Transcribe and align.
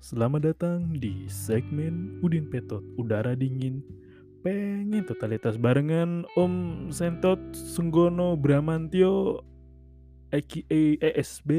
Selamat 0.00 0.52
datang 0.52 0.96
di 0.96 1.28
segmen 1.28 2.20
Udin 2.24 2.48
Petot 2.48 2.84
Udara 2.96 3.36
Dingin. 3.36 3.84
Pengen 4.40 5.04
totalitas 5.04 5.56
barengan 5.56 6.28
Om 6.36 6.88
Sentot 6.92 7.40
Sunggono 7.52 8.36
Bramantio 8.36 9.40
aka 10.28 10.60
ESB 11.00 11.50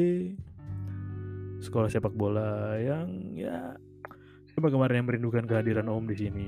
Sekolah 1.61 1.89
sepak 1.89 2.13
bola 2.13 2.77
yang 2.77 3.33
ya 3.33 3.73
Siapa 4.49 4.71
kemarin 4.71 5.03
yang 5.03 5.07
merindukan 5.09 5.45
kehadiran 5.45 5.91
Om 5.91 6.05
di 6.09 6.15
sini. 6.15 6.47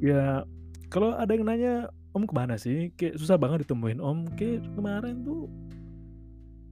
Ya 0.00 0.42
kalau 0.88 1.14
ada 1.14 1.34
yang 1.34 1.44
nanya 1.44 1.92
Om 2.14 2.24
ke 2.24 2.34
mana 2.34 2.54
sih? 2.56 2.94
Kayak 2.94 3.18
susah 3.18 3.36
banget 3.36 3.66
ditemuin 3.66 4.00
Om. 4.00 4.38
Kayak 4.38 4.66
kemarin 4.72 5.22
tuh 5.26 5.50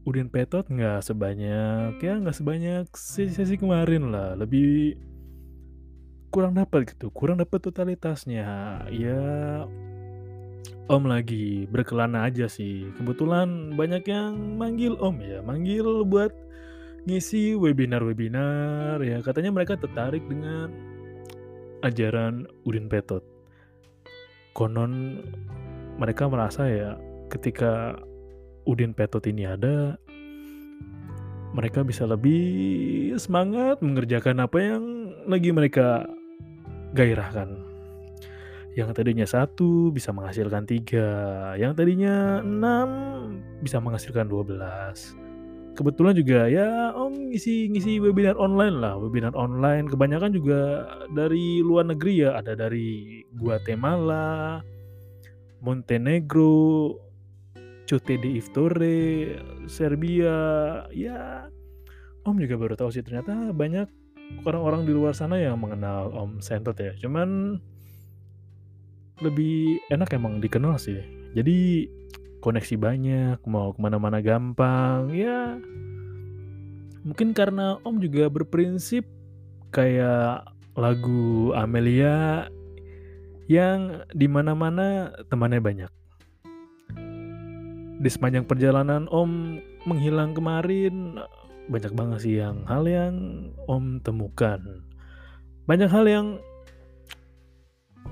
Udin 0.03 0.27
Petot 0.27 0.67
nggak 0.67 1.07
sebanyak 1.07 2.03
ya 2.03 2.19
nggak 2.19 2.35
sebanyak 2.35 2.91
sesi-sesi 2.91 3.55
kemarin 3.55 4.11
lah. 4.11 4.35
Lebih 4.35 4.99
kurang 6.35 6.59
dapat 6.59 6.91
gitu 6.91 7.15
kurang 7.15 7.39
dapat 7.39 7.63
totalitasnya. 7.63 8.83
Ya 8.91 9.23
Om 10.91 11.07
lagi 11.07 11.71
berkelana 11.71 12.27
aja 12.27 12.51
sih. 12.51 12.91
Kebetulan 12.99 13.79
banyak 13.79 14.03
yang 14.11 14.59
manggil 14.59 14.99
Om 14.99 15.17
ya 15.23 15.39
manggil 15.39 16.03
buat 16.03 16.35
ngisi 17.07 17.55
webinar-webinar 17.55 18.99
ya. 19.07 19.23
Katanya 19.23 19.55
mereka 19.55 19.79
tertarik 19.79 20.27
dengan 20.27 20.75
ajaran 21.87 22.51
Udin 22.67 22.91
Petot. 22.91 23.23
Konon 24.51 25.23
mereka 25.95 26.27
merasa 26.27 26.67
ya 26.67 26.99
ketika 27.31 27.95
Udin 28.63 28.95
Petot 28.95 29.25
ini 29.27 29.45
ada, 29.45 29.99
mereka 31.53 31.85
bisa 31.85 32.09
lebih 32.09 33.13
semangat 33.21 33.83
mengerjakan 33.85 34.41
apa 34.41 34.57
yang 34.57 34.85
lagi 35.29 35.51
mereka 35.53 36.09
gairahkan. 36.97 37.69
Yang 38.73 38.97
tadinya 38.97 39.29
satu 39.29 39.93
bisa 39.93 40.17
menghasilkan 40.17 40.65
tiga, 40.65 41.09
yang 41.61 41.77
tadinya 41.77 42.41
enam 42.41 42.89
bisa 43.61 43.77
menghasilkan 43.77 44.33
dua 44.33 44.41
belas. 44.47 45.13
Kebetulan 45.73 46.17
juga 46.17 46.49
ya 46.49 46.93
om 46.97 47.33
ngisi 47.33 47.69
ngisi 47.69 48.01
webinar 48.01 48.37
online 48.41 48.81
lah, 48.81 48.97
webinar 48.97 49.37
online 49.37 49.89
kebanyakan 49.93 50.33
juga 50.33 50.89
dari 51.13 51.61
luar 51.61 51.89
negeri 51.89 52.25
ya, 52.25 52.37
ada 52.41 52.57
dari 52.57 53.25
Guatemala, 53.37 54.61
Montenegro, 55.61 56.97
Cute 57.87 58.17
di 58.17 58.39
Iftore, 58.39 59.37
Serbia, 59.67 60.39
ya 60.95 61.47
Om 62.23 62.39
juga 62.39 62.55
baru 62.55 62.75
tahu 62.79 62.95
sih 62.95 63.03
ternyata 63.03 63.51
banyak 63.51 63.91
orang-orang 64.47 64.87
di 64.87 64.95
luar 64.95 65.13
sana 65.13 65.37
yang 65.43 65.59
mengenal 65.59 66.15
Om 66.15 66.39
Sentot 66.39 66.79
ya. 66.79 66.95
Cuman 66.97 67.59
lebih 69.21 69.83
enak 69.91 70.15
emang 70.15 70.39
dikenal 70.39 70.79
sih. 70.79 71.03
Jadi 71.35 71.91
koneksi 72.43 72.75
banyak, 72.79 73.39
mau 73.47 73.75
ke 73.75 73.79
mana-mana 73.83 74.23
gampang, 74.23 75.11
ya 75.15 75.59
mungkin 77.03 77.35
karena 77.35 77.83
Om 77.83 77.99
juga 77.99 78.31
berprinsip 78.31 79.03
kayak 79.75 80.47
lagu 80.79 81.51
Amelia 81.53 82.47
yang 83.51 84.07
di 84.15 84.31
mana-mana 84.31 85.11
temannya 85.27 85.61
banyak 85.61 85.91
di 88.03 88.11
sepanjang 88.11 88.45
perjalanan 88.51 89.07
Om 89.07 89.63
menghilang 89.87 90.35
kemarin 90.35 91.23
banyak 91.71 91.95
banget 91.95 92.19
sih 92.27 92.43
yang 92.43 92.67
hal 92.67 92.83
yang 92.91 93.15
Om 93.71 94.03
temukan. 94.03 94.59
Banyak 95.71 95.87
hal 95.87 96.11
yang 96.11 96.27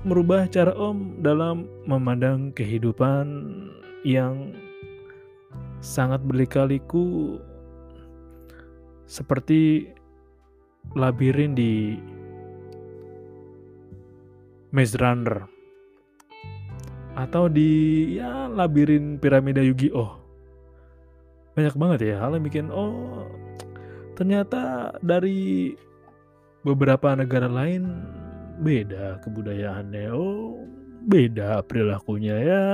merubah 0.07 0.47
cara 0.47 0.71
Om 0.71 1.19
dalam 1.19 1.67
memandang 1.83 2.55
kehidupan 2.55 3.27
yang 4.07 4.55
sangat 5.83 6.23
berlikaliku 6.23 7.35
seperti 9.11 9.91
labirin 10.95 11.51
di 11.51 11.99
Maze 14.71 14.95
Runner 14.95 15.60
atau 17.21 17.45
di 17.45 18.17
ya 18.17 18.49
labirin 18.49 19.21
piramida 19.21 19.61
Yu-Gi-Oh. 19.61 20.17
Banyak 21.53 21.75
banget 21.77 21.99
ya 22.09 22.15
hal 22.17 22.33
yang 22.33 22.45
bikin 22.47 22.67
oh 22.73 23.29
ternyata 24.17 24.93
dari 25.05 25.73
beberapa 26.65 27.13
negara 27.13 27.45
lain 27.45 27.85
beda 28.61 29.21
kebudayaannya. 29.25 30.09
Oh 30.13 30.65
beda 31.05 31.65
perilakunya 31.65 32.35
ya. 32.41 32.65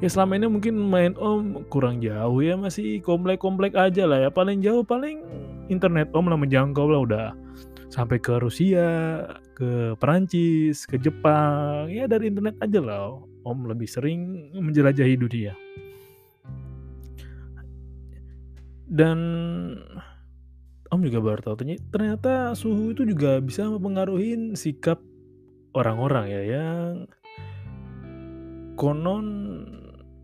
Ya 0.00 0.08
selama 0.08 0.40
ini 0.40 0.48
mungkin 0.48 0.80
main 0.80 1.12
om 1.20 1.68
kurang 1.68 2.00
jauh 2.00 2.40
ya 2.40 2.56
masih 2.56 3.04
komplek-komplek 3.04 3.76
aja 3.76 4.08
lah 4.08 4.26
ya. 4.26 4.30
Paling 4.32 4.64
jauh 4.64 4.80
paling 4.80 5.20
internet 5.68 6.08
om 6.16 6.26
lah 6.26 6.40
menjangkau 6.40 6.88
lah 6.88 7.00
udah. 7.04 7.28
Sampai 7.90 8.22
ke 8.22 8.38
Rusia, 8.38 9.26
ke 9.58 9.98
Perancis, 9.98 10.86
ke 10.86 10.94
Jepang, 10.94 11.90
ya 11.90 12.06
dari 12.06 12.30
internet 12.30 12.54
aja 12.62 12.80
lah. 12.80 13.29
Om 13.42 13.68
lebih 13.70 13.88
sering 13.88 14.52
menjelajahi 14.56 15.14
dunia. 15.16 15.52
Dan 18.90 19.18
Om 20.90 21.00
juga 21.06 21.18
baru 21.22 21.40
tahu 21.40 21.62
ternyata 21.94 22.58
suhu 22.58 22.90
itu 22.90 23.06
juga 23.06 23.38
bisa 23.38 23.62
mempengaruhi 23.70 24.58
sikap 24.58 24.98
orang-orang 25.78 26.26
ya 26.26 26.42
yang 26.58 27.06
konon 28.74 29.26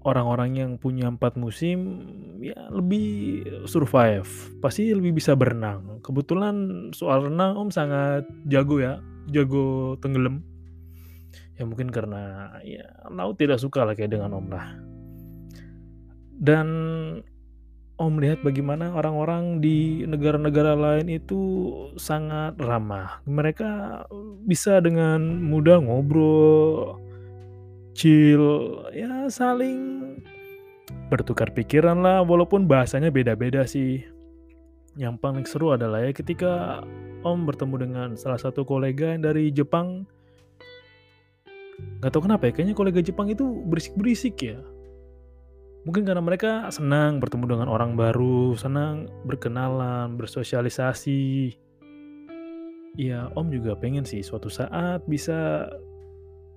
orang-orang 0.06 0.59
yang 0.59 0.71
punya 0.78 1.10
empat 1.10 1.38
musim 1.38 2.03
ya 2.43 2.56
lebih 2.71 3.43
survive 3.66 4.27
pasti 4.62 4.91
lebih 4.94 5.19
bisa 5.19 5.34
berenang 5.34 6.03
kebetulan 6.03 6.88
soal 6.94 7.27
renang 7.27 7.59
om 7.59 7.69
sangat 7.71 8.27
jago 8.47 8.78
ya 8.78 9.03
jago 9.31 9.98
tenggelam 9.98 10.43
ya 11.56 11.65
mungkin 11.65 11.89
karena 11.89 12.53
ya 12.61 12.84
laut 13.09 13.41
tidak 13.41 13.61
suka 13.61 13.84
lah 13.84 13.97
kayak 13.97 14.12
dengan 14.12 14.37
om 14.37 14.47
lah. 14.53 14.77
Dan 16.37 16.69
om 17.97 18.12
melihat 18.12 18.44
bagaimana 18.44 18.93
orang-orang 18.93 19.65
di 19.65 20.05
negara-negara 20.05 20.77
lain 20.77 21.09
itu 21.09 21.41
sangat 21.97 22.61
ramah. 22.61 23.25
Mereka 23.25 24.05
bisa 24.45 24.84
dengan 24.84 25.41
mudah 25.41 25.81
ngobrol 25.81 27.00
chill 27.97 28.45
ya 28.93 29.33
saling 29.33 30.12
bertukar 31.09 31.49
pikiran 31.56 32.05
lah 32.05 32.21
walaupun 32.21 32.69
bahasanya 32.69 33.09
beda-beda 33.09 33.65
sih. 33.65 34.05
Yang 34.97 35.16
paling 35.21 35.45
seru 35.49 35.77
adalah 35.77 36.05
ya 36.05 36.12
ketika 36.12 36.81
Om 37.27 37.43
bertemu 37.43 37.77
dengan 37.81 38.09
salah 38.15 38.39
satu 38.39 38.62
kolega 38.62 39.11
yang 39.11 39.25
dari 39.25 39.50
Jepang 39.50 40.06
Gak 42.01 42.13
tau 42.13 42.23
kenapa 42.25 42.49
ya 42.49 42.53
kayaknya 42.53 42.77
kolega 42.77 43.01
Jepang 43.01 43.29
itu 43.29 43.45
berisik-berisik 43.67 44.37
ya 44.41 44.61
mungkin 45.87 46.03
karena 46.03 46.19
mereka 46.19 46.67
senang 46.75 47.23
bertemu 47.23 47.47
dengan 47.47 47.69
orang 47.71 47.95
baru 47.95 48.59
senang 48.59 49.07
berkenalan 49.23 50.19
bersosialisasi 50.19 51.55
ya 52.99 53.31
Om 53.39 53.55
juga 53.55 53.78
pengen 53.78 54.03
sih 54.03 54.19
suatu 54.25 54.51
saat 54.51 55.07
bisa 55.07 55.71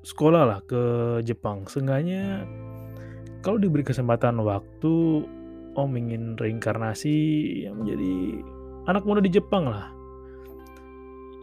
sekolah 0.03 0.43
lah 0.47 0.59
ke 0.63 0.83
Jepang. 1.27 1.67
Seenggaknya 1.67 2.47
kalau 3.43 3.59
diberi 3.59 3.83
kesempatan 3.83 4.39
waktu, 4.43 5.23
Om 5.75 5.91
ingin 5.95 6.35
reinkarnasi 6.35 7.17
yang 7.67 7.83
menjadi 7.83 8.43
anak 8.87 9.03
muda 9.07 9.21
di 9.23 9.31
Jepang 9.31 9.67
lah. 9.69 9.91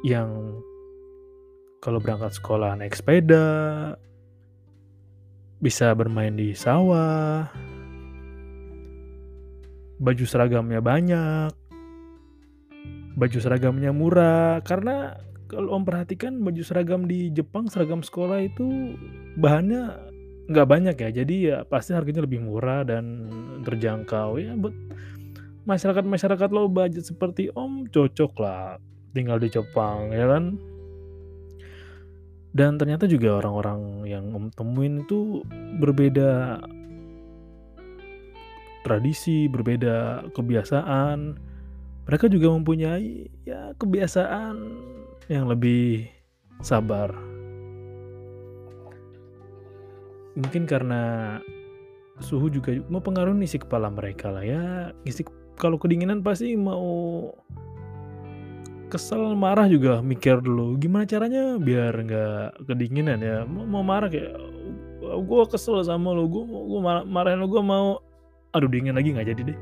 Yang 0.05 0.61
kalau 1.87 2.03
berangkat 2.03 2.35
sekolah 2.35 2.75
naik 2.75 2.99
sepeda, 2.99 3.95
bisa 5.63 5.95
bermain 5.95 6.35
di 6.35 6.51
sawah, 6.51 7.47
baju 10.03 10.25
seragamnya 10.27 10.83
banyak, 10.83 11.55
baju 13.15 13.39
seragamnya 13.39 13.95
murah, 13.95 14.59
karena 14.67 15.15
kalau 15.47 15.79
om 15.79 15.87
perhatikan 15.87 16.43
baju 16.43 16.59
seragam 16.67 17.07
di 17.07 17.31
Jepang 17.31 17.71
seragam 17.71 18.03
sekolah 18.03 18.43
itu 18.43 18.99
bahannya 19.39 20.11
nggak 20.51 20.67
banyak 20.67 20.97
ya. 20.99 21.11
Jadi 21.23 21.35
ya 21.55 21.63
pasti 21.71 21.95
harganya 21.95 22.27
lebih 22.27 22.43
murah 22.43 22.83
dan 22.83 23.31
terjangkau 23.63 24.43
ya. 24.43 24.59
Buat 24.59 24.75
masyarakat 25.71 26.03
masyarakat 26.03 26.51
low 26.51 26.67
budget 26.67 27.07
seperti 27.07 27.47
om 27.55 27.87
cocok 27.87 28.33
lah. 28.43 28.83
Tinggal 29.15 29.39
di 29.39 29.55
Jepang 29.55 30.11
ya 30.11 30.27
kan 30.27 30.59
dan 32.57 32.81
ternyata 32.81 33.05
juga 33.05 33.37
orang-orang 33.45 34.09
yang 34.09 34.33
om 34.33 34.49
temuin 34.49 35.05
itu 35.05 35.45
berbeda 35.77 36.65
tradisi 38.81 39.45
berbeda 39.53 40.31
kebiasaan 40.33 41.37
mereka 42.07 42.31
juga 42.31 42.55
mempunyai 42.55 43.29
ya 43.45 43.75
kebiasaan 43.77 44.57
yang 45.27 45.51
lebih 45.51 46.07
sabar. 46.63 47.11
Mungkin 50.39 50.71
karena 50.71 51.37
suhu 52.23 52.47
juga 52.47 52.79
mempengaruhi 52.87 53.43
isi 53.43 53.59
kepala 53.59 53.91
mereka 53.91 54.31
lah 54.31 54.45
ya. 54.47 54.95
Isi 55.03 55.27
kalau 55.59 55.83
kedinginan 55.83 56.23
pasti 56.23 56.55
mau 56.55 57.27
kesel 58.97 59.37
marah 59.37 59.69
juga 59.69 60.01
mikir 60.01 60.41
dulu 60.41 60.81
gimana 60.81 61.05
caranya 61.05 61.61
biar 61.61 61.93
nggak 62.01 62.65
kedinginan 62.65 63.21
ya? 63.21 63.45
Mau, 63.45 63.69
mau 63.69 63.85
marah 63.85 64.09
kayak 64.09 64.33
gue 65.05 65.43
kesel 65.53 65.85
sama 65.85 66.17
lo 66.17 66.25
gue 66.25 66.43
gue 66.49 66.81
marah, 66.81 67.05
marahin 67.05 67.45
lo 67.45 67.49
gue 67.53 67.61
mau. 67.61 68.01
Aduh 68.57 68.73
dingin 68.73 68.97
lagi 68.97 69.13
nggak 69.13 69.29
jadi 69.37 69.43
deh. 69.53 69.59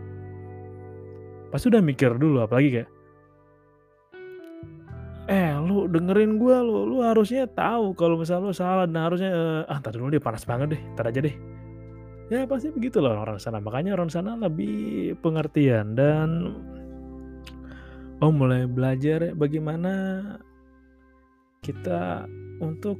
Pasti 1.51 1.67
udah 1.67 1.83
mikir 1.83 2.15
dulu 2.15 2.47
apalagi 2.47 2.79
kayak 2.79 2.89
eh 5.25 5.51
lu 5.59 5.91
dengerin 5.91 6.39
gue 6.39 6.57
lu 6.63 6.87
lu 6.95 7.03
harusnya 7.03 7.51
tahu 7.51 7.97
kalau 7.99 8.21
misal 8.21 8.39
lu 8.45 8.55
salah 8.55 8.87
dan 8.87 9.09
harusnya 9.09 9.31
uh, 9.35 9.73
ah 9.73 9.81
tadi 9.83 9.97
dulu 9.99 10.15
dia 10.15 10.23
panas 10.23 10.47
banget 10.47 10.79
deh 10.79 10.83
tar 10.95 11.11
aja 11.11 11.19
deh. 11.19 11.35
Ya 12.31 12.47
pasti 12.47 12.71
begitu 12.71 13.03
loh 13.03 13.19
orang 13.19 13.43
sana. 13.43 13.59
Makanya 13.59 13.99
orang 13.99 14.09
sana 14.09 14.39
lebih 14.39 15.19
pengertian 15.21 15.93
dan 15.93 16.55
oh 18.25 18.33
mulai 18.33 18.65
belajar 18.65 19.37
bagaimana 19.37 19.93
kita 21.61 22.25
untuk 22.65 22.97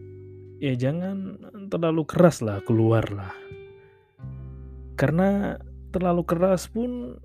ya 0.61 0.77
jangan 0.77 1.41
terlalu 1.73 2.05
keras 2.05 2.45
lah 2.45 2.61
keluar 2.61 3.09
lah. 3.09 3.33
Karena 5.01 5.57
terlalu 5.91 6.23
keras 6.29 6.69
pun 6.69 7.17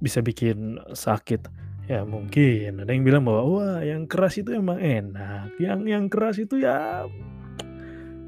bisa 0.00 0.24
bikin 0.24 0.80
sakit. 0.96 1.44
Ya 1.84 2.08
mungkin. 2.08 2.80
Ada 2.80 2.96
yang 2.96 3.04
bilang 3.04 3.28
bahwa 3.28 3.42
wah 3.44 3.78
yang 3.84 4.08
keras 4.08 4.40
itu 4.40 4.56
emang 4.56 4.80
enak, 4.80 5.52
yang 5.60 5.84
yang 5.84 6.08
keras 6.08 6.40
itu 6.40 6.64
ya 6.64 7.04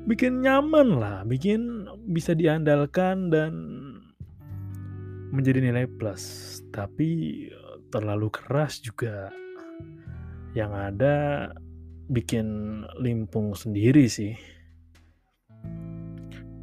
bikin 0.05 0.44
nyaman 0.44 1.00
lah, 1.00 1.25
bikin 1.25 1.88
bisa 2.12 2.37
diandalkan 2.37 3.32
dan 3.32 3.52
menjadi 5.32 5.64
nilai 5.64 5.88
plus. 5.88 6.61
Tapi 6.69 7.49
terlalu 7.91 8.33
keras 8.33 8.83
juga 8.83 9.31
yang 10.56 10.73
ada 10.73 11.49
bikin 12.11 12.81
limpung 12.99 13.53
sendiri 13.53 14.06
sih. 14.09 14.35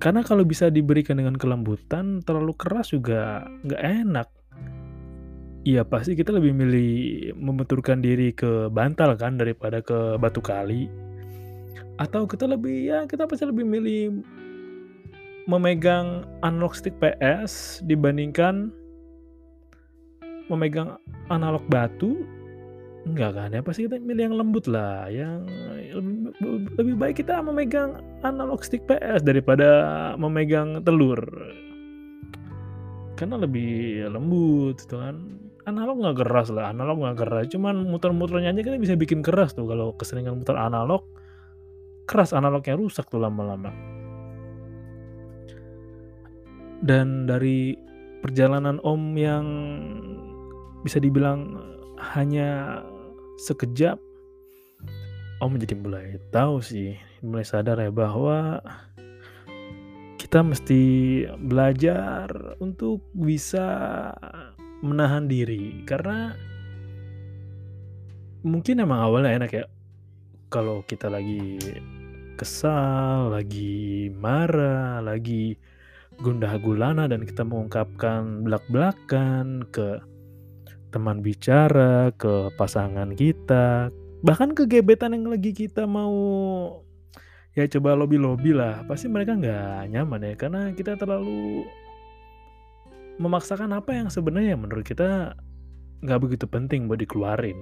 Karena 0.01 0.19
kalau 0.19 0.43
bisa 0.43 0.67
diberikan 0.67 1.15
dengan 1.15 1.39
kelembutan, 1.39 2.19
terlalu 2.23 2.51
keras 2.59 2.91
juga 2.91 3.47
nggak 3.63 3.83
enak 4.03 4.27
Iya 5.63 5.87
pasti 5.87 6.11
kita 6.19 6.35
lebih 6.35 6.51
milih 6.51 6.91
membenturkan 7.39 8.03
diri 8.03 8.35
ke 8.35 8.67
bantal 8.67 9.15
kan 9.15 9.39
daripada 9.39 9.79
ke 9.79 10.19
batu 10.19 10.43
kali. 10.43 10.91
Atau 11.95 12.27
kita 12.27 12.51
lebih 12.51 12.91
ya 12.91 13.07
kita 13.07 13.23
pasti 13.23 13.47
lebih 13.47 13.63
milih 13.63 14.27
memegang 15.47 16.27
analog 16.43 16.75
stick 16.75 16.99
PS 16.99 17.79
dibandingkan 17.87 18.75
memegang 20.51 20.99
analog 21.31 21.63
batu 21.67 22.23
enggak 23.03 23.35
kan? 23.35 23.49
Ya 23.51 23.59
pasti 23.59 23.85
kita 23.87 23.99
milih 23.99 24.31
yang 24.31 24.35
lembut 24.39 24.65
lah 24.67 25.11
yang 25.11 25.43
lebih, 26.79 26.95
baik 26.95 27.19
kita 27.19 27.43
memegang 27.43 27.99
analog 28.23 28.63
stick 28.63 28.83
PS 28.87 29.23
daripada 29.23 29.67
memegang 30.15 30.79
telur. 30.87 31.19
Karena 33.19 33.37
lebih 33.37 34.07
lembut 34.09 34.79
gitu 34.83 34.99
kan? 34.99 35.19
Analog 35.63 36.03
nggak 36.03 36.17
keras 36.27 36.51
lah 36.51 36.71
analog 36.71 36.99
nggak 36.99 37.19
keras. 37.23 37.45
Cuman 37.51 37.87
muter-muternya 37.87 38.51
aja 38.51 38.63
kita 38.63 38.79
bisa 38.79 38.95
bikin 38.95 39.23
keras 39.23 39.55
tuh. 39.55 39.67
Kalau 39.67 39.95
keseringan 39.95 40.39
muter 40.39 40.55
analog 40.59 41.03
keras 42.03 42.35
analognya 42.35 42.75
rusak 42.75 43.07
tuh 43.07 43.19
lama-lama. 43.19 43.71
Dan 46.83 47.23
dari 47.23 47.79
perjalanan 48.19 48.79
om 48.83 49.15
yang 49.15 49.47
bisa 50.83 50.99
dibilang 50.99 51.57
hanya 52.13 52.83
sekejap 53.39 53.97
om 55.39 55.55
jadi 55.55 55.75
mulai 55.75 56.19
tahu 56.31 56.63
sih 56.63 56.95
mulai 57.23 57.47
sadar 57.47 57.79
ya 57.79 57.91
bahwa 57.91 58.59
kita 60.33 60.39
mesti 60.49 60.81
belajar 61.45 62.25
untuk 62.57 63.05
bisa 63.13 63.69
menahan 64.81 65.29
diri. 65.29 65.85
Karena 65.85 66.33
mungkin 68.41 68.81
emang 68.81 68.97
awalnya 68.97 69.37
enak 69.37 69.51
ya 69.53 69.65
kalau 70.49 70.81
kita 70.89 71.05
lagi 71.05 71.61
kesal, 72.33 73.29
lagi 73.29 74.09
marah, 74.09 75.05
lagi 75.05 75.53
gundah 76.17 76.57
gulana 76.57 77.05
dan 77.05 77.29
kita 77.29 77.45
mengungkapkan 77.45 78.41
belak-belakan 78.41 79.69
ke 79.69 80.01
teman 80.93 81.25
bicara, 81.25 82.13
ke 82.13 82.53
pasangan 82.53 83.17
kita, 83.17 83.89
bahkan 84.21 84.53
ke 84.53 84.69
gebetan 84.69 85.17
yang 85.17 85.25
lagi 85.25 85.49
kita 85.51 85.89
mau 85.89 86.13
ya 87.57 87.65
coba 87.65 87.97
lobby-lobby 87.97 88.53
lah, 88.53 88.85
pasti 88.85 89.09
mereka 89.09 89.33
nggak 89.33 89.89
nyaman 89.89 90.21
ya 90.21 90.33
karena 90.37 90.61
kita 90.77 90.93
terlalu 90.93 91.65
memaksakan 93.17 93.73
apa 93.73 93.93
yang 93.93 94.09
sebenarnya 94.09 94.57
menurut 94.57 94.85
kita 94.85 95.37
nggak 96.01 96.19
begitu 96.21 96.45
penting 96.45 96.85
buat 96.85 97.01
dikeluarin. 97.01 97.57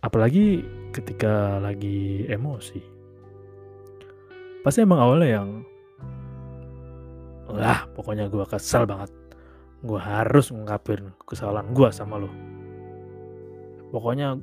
Apalagi 0.00 0.62
ketika 0.94 1.58
lagi 1.58 2.24
emosi. 2.30 2.80
Pasti 4.62 4.84
emang 4.84 5.00
awalnya 5.02 5.28
yang 5.28 5.48
lah 7.48 7.88
pokoknya 7.96 8.28
gue 8.28 8.44
kesel 8.44 8.84
banget. 8.84 9.10
Gue 9.84 10.00
harus 10.00 10.50
ngungkapin 10.50 11.14
kesalahan 11.22 11.70
gue 11.70 11.88
sama 11.94 12.18
lo. 12.18 12.30
Pokoknya 13.94 14.36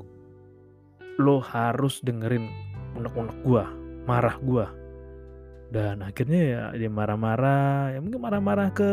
lo 1.20 1.38
harus 1.44 2.00
dengerin 2.04 2.48
unek-unek 2.96 3.38
gue, 3.44 3.64
marah 4.08 4.38
gue. 4.40 4.66
Dan 5.70 6.06
akhirnya 6.06 6.42
ya 6.42 6.62
dia 6.78 6.92
marah-marah, 6.92 7.92
ya 7.92 8.00
mungkin 8.00 8.22
marah-marah 8.22 8.70
ke 8.72 8.92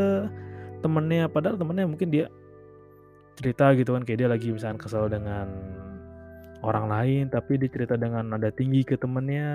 temennya 0.82 1.30
padahal 1.30 1.54
temennya 1.54 1.86
mungkin 1.86 2.10
dia 2.10 2.26
cerita 3.38 3.72
gitu 3.78 3.94
kan 3.94 4.02
kayak 4.02 4.18
dia 4.18 4.28
lagi 4.28 4.50
misalnya 4.50 4.82
kesal 4.82 5.06
dengan 5.06 5.46
orang 6.66 6.90
lain 6.90 7.24
tapi 7.30 7.56
dia 7.56 7.70
cerita 7.70 7.94
dengan 7.94 8.34
nada 8.34 8.50
tinggi 8.50 8.82
ke 8.82 8.98
temennya 8.98 9.48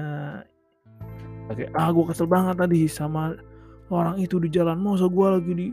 kayak 1.51 1.71
ah 1.75 1.91
gue 1.91 2.05
kesel 2.09 2.25
banget 2.25 2.55
tadi 2.57 2.87
sama 2.87 3.35
orang 3.91 4.17
itu 4.19 4.39
di 4.39 4.49
jalan 4.49 4.79
masa 4.79 5.05
gue 5.07 5.27
lagi 5.27 5.53
di 5.53 5.67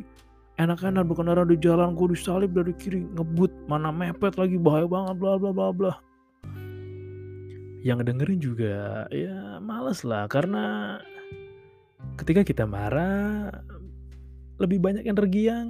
enak-enak 0.54 1.02
berkendara 1.06 1.42
di 1.42 1.58
jalan 1.58 1.98
gue 1.98 2.14
disalip 2.14 2.54
dari 2.54 2.70
kiri 2.78 3.02
ngebut 3.18 3.50
mana 3.66 3.90
mepet 3.90 4.38
lagi 4.38 4.54
bahaya 4.54 4.86
banget 4.86 5.14
bla 5.18 5.34
bla 5.38 5.50
bla 5.50 5.68
bla. 5.74 5.92
Yang 7.84 8.00
dengerin 8.08 8.40
juga 8.40 9.04
ya 9.10 9.58
males 9.60 10.06
lah 10.06 10.30
karena 10.30 10.96
ketika 12.16 12.46
kita 12.46 12.64
marah 12.64 13.50
lebih 14.62 14.78
banyak 14.78 15.04
energi 15.04 15.50
yang 15.50 15.68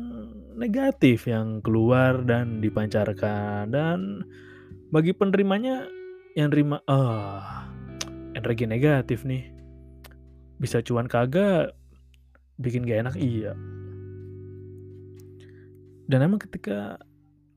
negatif 0.54 1.24
yang 1.24 1.64
keluar 1.64 2.20
dan 2.22 2.60
dipancarkan. 2.60 3.72
Dan 3.72 4.22
bagi 4.92 5.16
penerimanya 5.16 5.88
yang 6.36 6.52
terima 6.52 6.78
oh, 6.86 7.42
energi 8.36 8.68
negatif 8.68 9.24
nih 9.24 9.50
bisa 10.60 10.82
cuan 10.86 11.10
kagak 11.10 11.74
bikin 12.62 12.86
gak 12.86 13.10
enak 13.10 13.16
iya 13.18 13.58
dan 16.10 16.24
emang 16.24 16.40
ketika 16.42 16.98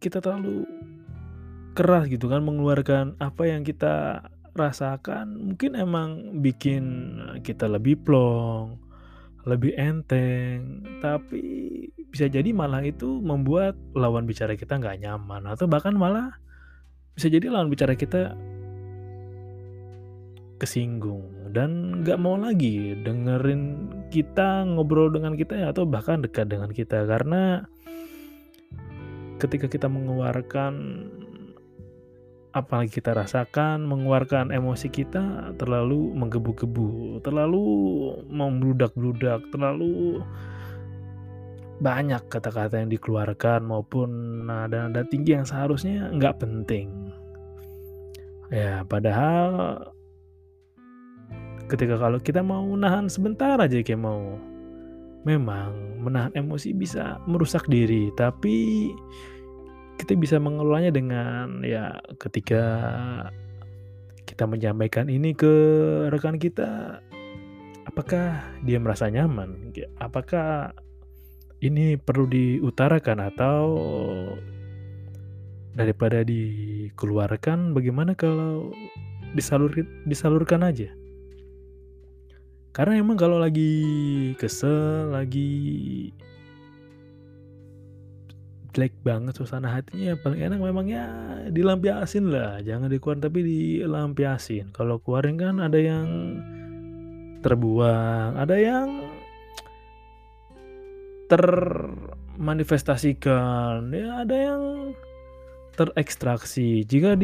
kita 0.03 0.21
terlalu 0.21 0.63
keras 1.73 2.09
gitu 2.09 2.29
kan 2.29 2.41
mengeluarkan 2.41 3.17
apa 3.21 3.43
yang 3.45 3.61
kita 3.61 4.25
rasakan 4.57 5.53
mungkin 5.53 5.77
emang 5.77 6.41
bikin 6.41 6.83
kita 7.45 7.69
lebih 7.69 8.01
plong 8.01 8.87
lebih 9.47 9.71
enteng, 9.79 10.83
tapi 10.99 11.87
bisa 12.11 12.27
jadi 12.27 12.51
malah 12.51 12.83
itu 12.83 13.23
membuat 13.23 13.79
lawan 13.95 14.27
bicara 14.27 14.59
kita 14.59 14.75
nggak 14.75 15.07
nyaman 15.07 15.47
atau 15.47 15.71
bahkan 15.71 15.95
malah 15.95 16.35
bisa 17.15 17.31
jadi 17.31 17.47
lawan 17.47 17.71
bicara 17.71 17.95
kita 17.95 18.35
kesinggung. 20.59 21.23
Dan 21.55 22.03
nggak 22.03 22.19
mau 22.19 22.35
lagi 22.35 22.99
dengerin 22.99 23.87
kita 24.11 24.67
ngobrol 24.67 25.15
dengan 25.15 25.39
kita 25.39 25.71
atau 25.71 25.87
bahkan 25.87 26.19
dekat 26.19 26.51
dengan 26.51 26.69
kita. 26.75 27.07
Karena 27.07 27.63
ketika 29.37 29.69
kita 29.69 29.85
mengeluarkan 29.85 30.73
apa 32.57 32.81
yang 32.81 32.89
kita 32.89 33.13
rasakan, 33.13 33.85
mengeluarkan 33.85 34.49
emosi 34.49 34.89
kita 34.89 35.53
terlalu 35.61 36.09
menggebu-gebu, 36.17 37.21
terlalu 37.21 37.65
membludak-bludak, 38.33 39.45
terlalu 39.53 40.25
banyak 41.77 42.25
kata-kata 42.25 42.81
yang 42.81 42.89
dikeluarkan 42.89 43.61
maupun 43.61 44.09
nada-nada 44.49 45.05
tinggi 45.05 45.37
yang 45.37 45.45
seharusnya 45.45 46.09
nggak 46.09 46.41
penting. 46.41 47.13
Ya, 48.49 48.81
padahal 48.89 49.77
ketika 51.69 51.99
kalau 51.99 52.17
kita 52.17 52.41
mau 52.41 52.65
nahan 52.73 53.11
sebentar 53.11 53.59
aja 53.61 53.83
kayak 53.83 54.01
mau 54.01 54.39
memang 55.25 56.01
menahan 56.03 56.33
emosi 56.35 56.75
bisa 56.75 57.17
merusak 57.25 57.65
diri, 57.71 58.13
tapi 58.13 58.91
kita 59.97 60.13
bisa 60.13 60.37
mengelolanya 60.37 60.93
dengan 60.93 61.65
ya 61.65 61.97
ketika 62.21 62.63
kita 64.29 64.45
menyampaikan 64.45 65.09
ini 65.09 65.33
ke 65.33 65.53
rekan 66.13 66.37
kita 66.37 67.01
apakah 67.87 68.45
dia 68.61 68.77
merasa 68.77 69.09
nyaman? 69.09 69.73
Apakah 69.97 70.75
ini 71.65 71.97
perlu 71.97 72.29
diutarakan 72.29 73.33
atau 73.33 73.63
daripada 75.73 76.21
dikeluarkan 76.21 77.73
bagaimana 77.73 78.13
kalau 78.13 78.69
disalur 79.33 79.73
disalurkan 80.05 80.61
aja? 80.61 80.93
Karena 82.77 83.01
emang 83.01 83.17
kalau 83.17 83.41
lagi 83.41 83.73
kesel, 84.37 85.09
lagi 85.09 86.13
jelek 88.77 88.93
banget 89.01 89.33
suasana 89.33 89.73
hatinya 89.73 90.13
paling 90.21 90.37
enak 90.37 90.61
memang 90.61 90.85
ya 90.85 91.09
dilampiasin 91.49 92.29
lah. 92.29 92.61
Jangan 92.61 92.93
dikeluarin 92.93 93.25
tapi 93.25 93.41
dilampiasin. 93.41 94.69
Kalau 94.69 95.01
keluarin 95.01 95.41
kan 95.41 95.57
ada 95.57 95.81
yang 95.81 96.05
terbuang 97.41 98.37
ada 98.37 98.53
yang 98.53 99.01
termanifestasikan 101.33 103.89
ya 103.89 104.21
ada 104.21 104.35
yang 104.37 104.93
terekstraksi. 105.73 106.85
Jika 106.85 107.17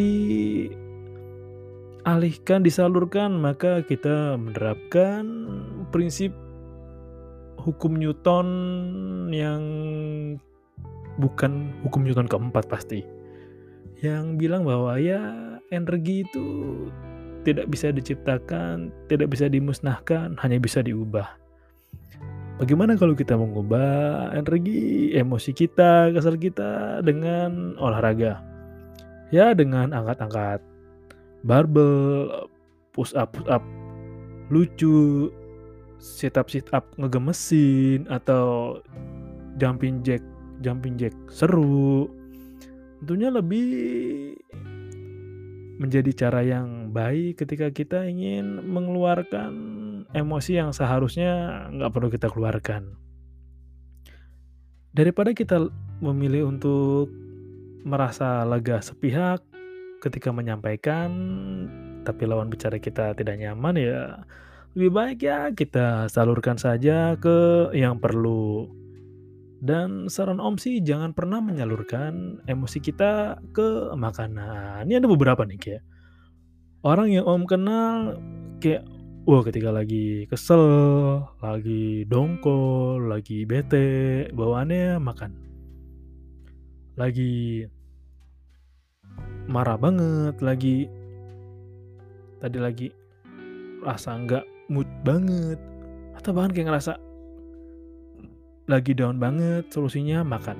dialihkan 2.04 2.68
disalurkan 2.68 3.40
maka 3.40 3.80
kita 3.88 4.36
menerapkan 4.36 5.24
prinsip 5.96 6.36
hukum 7.64 7.96
Newton 7.96 8.48
yang 9.32 9.64
bukan 11.16 11.72
hukum 11.88 12.04
Newton 12.04 12.28
keempat 12.28 12.68
pasti 12.68 13.08
yang 14.04 14.36
bilang 14.36 14.68
bahwa 14.68 15.00
ya 15.00 15.24
energi 15.72 16.28
itu 16.28 16.48
tidak 17.48 17.72
bisa 17.72 17.92
diciptakan, 17.92 18.92
tidak 19.08 19.32
bisa 19.32 19.52
dimusnahkan, 19.52 20.36
hanya 20.40 20.60
bisa 20.60 20.80
diubah. 20.80 21.28
Bagaimana 22.60 22.96
kalau 22.96 23.16
kita 23.16 23.36
mengubah 23.36 24.32
energi, 24.32 25.12
emosi 25.12 25.52
kita, 25.52 26.12
kesal 26.16 26.40
kita 26.40 27.04
dengan 27.04 27.76
olahraga? 27.80 28.40
Ya 29.32 29.52
dengan 29.52 29.92
angkat-angkat 29.92 30.73
barbel, 31.44 32.28
push 32.96 33.14
up, 33.14 33.36
push 33.36 33.48
up, 33.52 33.64
lucu, 34.50 35.30
sit 36.00 36.36
up, 36.36 36.52
sit 36.52 36.68
up 36.76 36.88
ngegemesin 37.00 38.08
atau 38.12 38.80
jumping 39.60 40.02
jack 40.02 40.24
jumping 40.66 40.98
jack 40.98 41.14
seru 41.30 42.10
tentunya 43.04 43.30
lebih 43.30 43.68
menjadi 45.76 46.12
cara 46.16 46.40
yang 46.40 46.96
baik 46.96 47.44
ketika 47.44 47.68
kita 47.74 48.08
ingin 48.08 48.64
mengeluarkan 48.64 49.52
emosi 50.16 50.56
yang 50.56 50.72
seharusnya 50.72 51.68
nggak 51.74 51.92
perlu 51.92 52.08
kita 52.08 52.32
keluarkan. 52.32 52.96
Daripada 54.94 55.36
kita 55.36 55.68
memilih 56.00 56.48
untuk 56.54 57.12
merasa 57.84 58.48
lega 58.48 58.80
sepihak 58.80 59.44
ketika 60.04 60.36
menyampaikan, 60.36 61.10
tapi 62.04 62.28
lawan 62.28 62.52
bicara 62.52 62.76
kita 62.76 63.16
tidak 63.16 63.40
nyaman 63.40 63.80
ya 63.80 64.28
lebih 64.76 64.92
baik 64.92 65.20
ya 65.24 65.54
kita 65.54 66.12
salurkan 66.12 66.60
saja 66.60 67.16
ke 67.16 67.72
yang 67.72 68.02
perlu. 68.02 68.68
Dan 69.64 70.12
saran 70.12 70.44
Om 70.44 70.60
sih 70.60 70.84
jangan 70.84 71.16
pernah 71.16 71.40
menyalurkan 71.40 72.44
emosi 72.52 72.84
kita 72.84 73.40
ke 73.56 73.96
makanan. 73.96 74.84
Ini 74.92 75.00
ada 75.00 75.08
beberapa 75.08 75.48
nih 75.48 75.56
kayak 75.56 75.84
orang 76.84 77.08
yang 77.16 77.24
Om 77.24 77.44
kenal 77.48 78.20
kayak 78.60 78.84
wah 79.24 79.40
ketika 79.40 79.72
lagi 79.72 80.28
kesel, 80.28 80.68
lagi 81.40 82.04
dongkol, 82.12 83.08
lagi 83.08 83.48
bete, 83.48 84.28
bawaannya 84.36 85.00
makan. 85.00 85.32
Lagi 87.00 87.64
marah 89.48 89.76
banget, 89.76 90.40
lagi 90.40 90.88
tadi 92.44 92.60
lagi 92.60 92.88
rasa 93.84 94.16
nggak 94.16 94.44
mood 94.72 94.88
banget 95.04 95.60
atau 96.16 96.32
bahkan 96.32 96.52
kayak 96.56 96.68
ngerasa 96.72 96.96
lagi 98.68 98.96
down 98.96 99.20
banget, 99.20 99.68
solusinya 99.72 100.24
makan. 100.24 100.56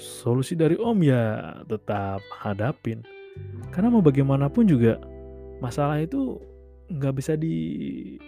Solusi 0.00 0.56
dari 0.56 0.80
Om 0.80 0.98
ya 1.04 1.60
tetap 1.68 2.24
hadapin. 2.40 3.04
Karena 3.68 3.92
mau 3.92 4.00
bagaimanapun 4.00 4.64
juga 4.64 4.96
masalah 5.60 6.00
itu 6.00 6.40
nggak 6.88 7.14
bisa 7.16 7.36
dialihkan 7.36 8.24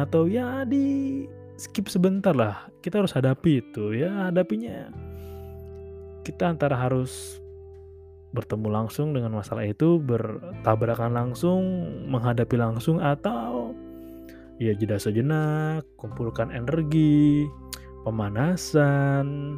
atau 0.00 0.24
ya 0.24 0.64
di 0.64 1.28
skip 1.60 1.92
sebentar 1.92 2.32
lah. 2.32 2.72
Kita 2.80 3.04
harus 3.04 3.12
hadapi 3.12 3.60
itu 3.60 3.92
ya 3.92 4.32
hadapinya. 4.32 5.07
Kita 6.28 6.52
antara 6.52 6.76
harus 6.76 7.40
bertemu 8.36 8.68
langsung 8.68 9.16
dengan 9.16 9.32
masalah 9.32 9.64
itu, 9.64 9.96
bertabrakan 9.96 11.16
langsung, 11.16 11.64
menghadapi 12.04 12.52
langsung 12.60 13.00
atau 13.00 13.72
ya 14.60 14.76
jeda 14.76 15.00
sejenak, 15.00 15.88
kumpulkan 15.96 16.52
energi, 16.52 17.48
pemanasan, 18.04 19.56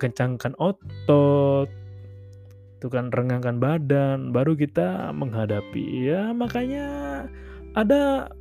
kencangkan 0.00 0.56
otot, 0.56 1.68
itu 2.80 2.86
kan 2.88 3.12
renggangkan 3.12 3.60
badan, 3.60 4.32
baru 4.32 4.56
kita 4.56 5.12
menghadapi. 5.12 6.08
Ya 6.08 6.32
makanya 6.32 6.88
ada 7.76 8.32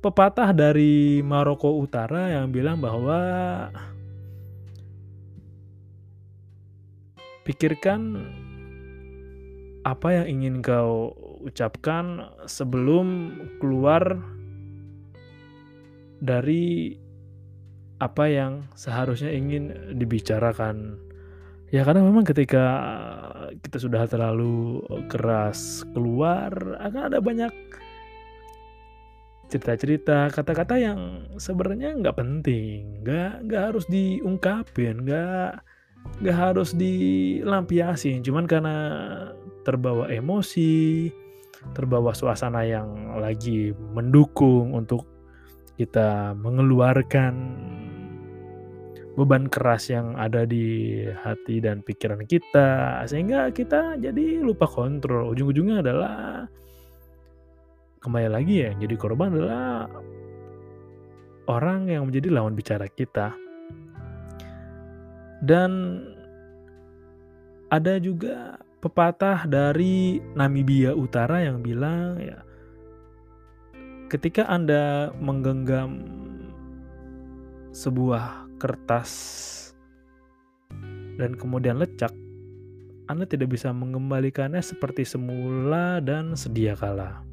pepatah 0.00 0.56
dari 0.56 1.20
Maroko 1.20 1.76
Utara 1.76 2.32
yang 2.32 2.48
bilang 2.48 2.80
bahwa 2.80 3.20
pikirkan 7.50 8.30
apa 9.82 10.22
yang 10.22 10.38
ingin 10.38 10.54
kau 10.62 11.10
ucapkan 11.42 12.30
sebelum 12.46 13.34
keluar 13.58 14.22
dari 16.22 16.94
apa 17.98 18.30
yang 18.30 18.70
seharusnya 18.78 19.34
ingin 19.34 19.98
dibicarakan. 19.98 20.94
Ya 21.74 21.82
karena 21.82 22.06
memang 22.06 22.22
ketika 22.22 22.66
kita 23.66 23.82
sudah 23.82 24.06
terlalu 24.06 24.86
keras 25.10 25.82
keluar 25.90 26.54
akan 26.78 27.02
ada 27.10 27.18
banyak 27.18 27.50
cerita-cerita, 29.50 30.30
kata-kata 30.30 30.78
yang 30.78 31.26
sebenarnya 31.34 31.98
nggak 31.98 32.14
penting, 32.14 33.02
nggak 33.02 33.50
nggak 33.50 33.62
harus 33.74 33.82
diungkapin, 33.90 35.02
nggak 35.02 35.66
nggak 36.20 36.36
harus 36.36 36.76
dilampiasin, 36.76 38.20
cuman 38.20 38.44
karena 38.44 38.76
terbawa 39.64 40.08
emosi, 40.12 41.08
terbawa 41.72 42.12
suasana 42.12 42.64
yang 42.64 43.20
lagi 43.20 43.72
mendukung 43.92 44.76
untuk 44.76 45.04
kita 45.80 46.36
mengeluarkan 46.36 47.34
beban 49.16 49.48
keras 49.52 49.92
yang 49.92 50.16
ada 50.16 50.48
di 50.48 51.04
hati 51.04 51.60
dan 51.60 51.84
pikiran 51.84 52.24
kita 52.24 53.00
sehingga 53.04 53.52
kita 53.52 54.00
jadi 54.00 54.40
lupa 54.40 54.64
kontrol. 54.64 55.32
Ujung-ujungnya 55.32 55.84
adalah 55.84 56.48
kembali 58.00 58.28
lagi 58.32 58.64
ya 58.64 58.72
jadi 58.80 58.94
korban 58.96 59.36
adalah 59.36 59.84
orang 61.52 61.92
yang 61.92 62.08
menjadi 62.08 62.32
lawan 62.32 62.56
bicara 62.56 62.88
kita 62.88 63.36
dan 65.44 66.02
ada 67.70 67.96
juga 68.02 68.60
pepatah 68.80 69.44
dari 69.46 70.18
Namibia 70.34 70.96
Utara 70.96 71.44
yang 71.44 71.60
bilang 71.60 72.18
ya 72.20 72.40
ketika 74.10 74.48
Anda 74.50 75.14
menggenggam 75.22 76.02
sebuah 77.70 78.50
kertas 78.58 79.10
dan 81.16 81.38
kemudian 81.38 81.78
lecak 81.78 82.10
Anda 83.06 83.26
tidak 83.26 83.54
bisa 83.54 83.70
mengembalikannya 83.70 84.62
seperti 84.62 85.02
semula 85.02 85.98
dan 85.98 86.38
sedia 86.38 86.78
kala. 86.78 87.26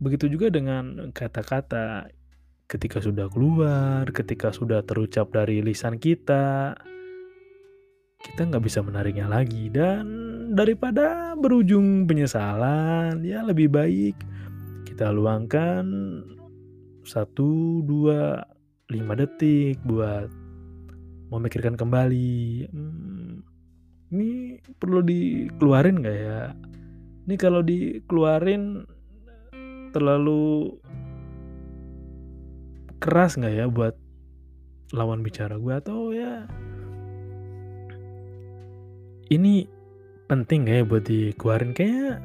Begitu 0.00 0.32
juga 0.32 0.48
dengan 0.48 1.12
kata-kata 1.12 2.08
ketika 2.68 2.98
sudah 3.00 3.28
keluar, 3.28 4.08
ketika 4.10 4.50
sudah 4.50 4.80
terucap 4.82 5.30
dari 5.30 5.60
lisan 5.60 6.00
kita, 6.00 6.74
kita 8.24 8.40
nggak 8.48 8.64
bisa 8.64 8.80
menariknya 8.80 9.28
lagi. 9.28 9.68
Dan 9.68 10.04
daripada 10.56 11.36
berujung 11.36 12.08
penyesalan, 12.08 13.20
ya 13.24 13.44
lebih 13.44 13.68
baik 13.68 14.16
kita 14.88 15.10
luangkan 15.10 15.84
satu, 17.04 17.82
dua, 17.82 18.46
lima 18.88 19.18
detik 19.18 19.82
buat 19.84 20.30
memikirkan 21.34 21.74
kembali. 21.74 22.70
Hmm, 22.70 23.42
ini 24.14 24.62
perlu 24.78 25.02
dikeluarin 25.02 25.98
nggak 25.98 26.18
ya? 26.18 26.54
Ini 27.26 27.34
kalau 27.40 27.60
dikeluarin 27.64 28.86
terlalu 29.90 30.78
keras 33.04 33.36
nggak 33.36 33.52
ya 33.52 33.66
buat 33.68 33.92
lawan 34.96 35.20
bicara 35.20 35.60
gue? 35.60 35.74
Atau 35.76 36.16
ya 36.16 36.48
ini 39.28 39.68
penting 40.32 40.64
nggak 40.64 40.76
ya 40.80 40.84
buat 40.88 41.04
dikeluarin? 41.04 41.76
Kayak 41.76 42.24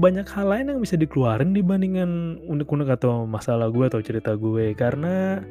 banyak 0.00 0.26
hal 0.26 0.46
lain 0.48 0.66
yang 0.72 0.80
bisa 0.80 0.96
dikeluarin 0.96 1.52
dibandingkan 1.52 2.40
unek-unek 2.48 2.96
atau 2.96 3.28
masalah 3.28 3.68
gue 3.68 3.84
atau 3.84 4.00
cerita 4.00 4.32
gue. 4.32 4.72
Karena 4.72 5.44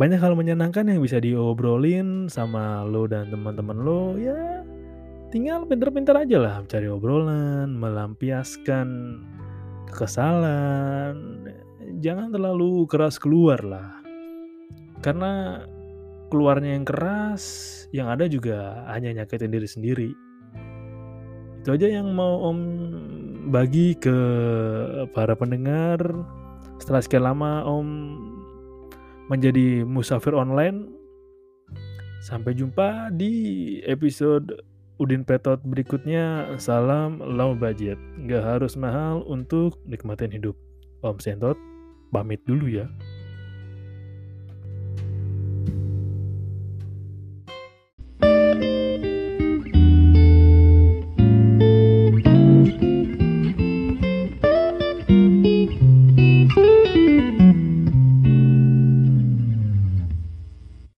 banyak 0.00 0.16
hal 0.16 0.32
menyenangkan 0.32 0.88
yang 0.88 1.04
bisa 1.04 1.20
diobrolin 1.20 2.32
sama 2.32 2.88
lo 2.88 3.04
dan 3.04 3.28
teman-teman 3.28 3.76
lo. 3.76 4.16
Ya 4.16 4.64
tinggal 5.30 5.62
pinter-pinter 5.68 6.16
aja 6.16 6.36
lah 6.42 6.54
cari 6.66 6.90
obrolan 6.90 7.78
melampiaskan 7.78 8.88
kekesalan 9.90 11.39
jangan 12.00 12.32
terlalu 12.32 12.88
keras 12.88 13.20
keluar 13.20 13.60
lah. 13.60 14.00
Karena 15.04 15.62
keluarnya 16.32 16.74
yang 16.74 16.86
keras 16.88 17.42
yang 17.92 18.08
ada 18.08 18.24
juga 18.24 18.86
hanya 18.88 19.22
nyakitin 19.22 19.52
diri 19.52 19.68
sendiri. 19.68 20.10
Itu 21.60 21.76
aja 21.76 21.92
yang 21.92 22.16
mau 22.16 22.40
om 22.48 22.58
bagi 23.52 23.92
ke 24.00 24.16
para 25.12 25.36
pendengar. 25.36 26.00
Setelah 26.80 27.04
sekian 27.04 27.28
lama 27.28 27.60
om 27.68 27.88
menjadi 29.28 29.84
musafir 29.84 30.32
online 30.32 30.88
sampai 32.24 32.56
jumpa 32.56 33.12
di 33.12 33.32
episode 33.84 34.56
Udin 34.96 35.24
Petot 35.24 35.60
berikutnya. 35.64 36.56
Salam 36.56 37.20
low 37.20 37.52
budget 37.52 38.00
nggak 38.24 38.44
harus 38.44 38.76
mahal 38.80 39.20
untuk 39.28 39.76
nikmatin 39.84 40.32
hidup. 40.32 40.56
Om 41.00 41.16
Sentot 41.16 41.69
pamit 42.10 42.42
dulu 42.46 42.66
ya 42.68 42.86